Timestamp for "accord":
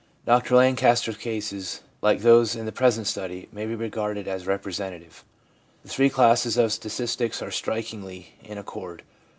8.57-9.03